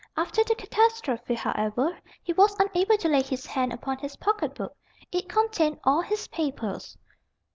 After 0.17 0.43
the 0.43 0.55
catastrophe, 0.55 1.35
however, 1.35 1.95
he 2.23 2.33
was 2.33 2.57
unable 2.59 2.97
to 2.97 3.07
lay 3.07 3.21
his 3.21 3.45
hand 3.45 3.71
upon 3.71 3.99
his 3.99 4.15
pocket 4.15 4.55
book. 4.55 4.75
It 5.11 5.29
contained 5.29 5.79
all 5.83 6.01
his 6.01 6.27
papers." 6.29 6.97